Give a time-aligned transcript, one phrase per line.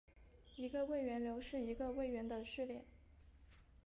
[0.55, 2.83] 一个位元流是一个位元的序列。